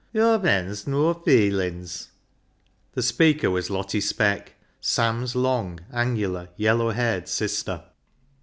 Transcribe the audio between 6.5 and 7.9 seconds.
yellow haired sister.